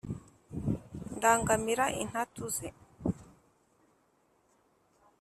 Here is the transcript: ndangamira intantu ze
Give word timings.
ndangamira 1.15 1.85
intantu 2.03 2.43
ze 2.55 2.67